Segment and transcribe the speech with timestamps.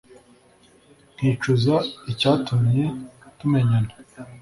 [1.17, 1.75] nkicuza
[2.11, 2.85] icyatumye
[3.37, 3.91] tumenyana